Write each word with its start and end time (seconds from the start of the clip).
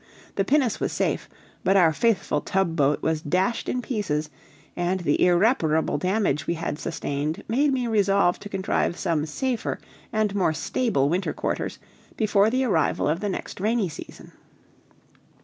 The 0.35 0.43
pinnace 0.43 0.79
was 0.79 0.91
safe, 0.91 1.29
but 1.63 1.77
our 1.77 1.93
faithful 1.93 2.41
tub 2.41 2.75
boat 2.75 3.03
was 3.03 3.21
dashed 3.21 3.69
in 3.69 3.83
pieces, 3.83 4.31
and 4.75 5.01
the 5.01 5.23
irreparable 5.23 5.99
damage 5.99 6.47
we 6.47 6.55
had 6.55 6.79
sustained 6.79 7.43
made 7.47 7.71
me 7.71 7.85
resolve 7.85 8.39
to 8.39 8.49
contrive 8.49 8.97
some 8.97 9.27
safer 9.27 9.77
and 10.11 10.33
more 10.33 10.53
stable 10.53 11.07
winter 11.07 11.33
quarters 11.33 11.77
before 12.17 12.49
the 12.49 12.63
arrival 12.63 13.07
of 13.07 13.19
the 13.19 13.29
next 13.29 13.59
rainy 13.59 13.89
season. 13.89 14.31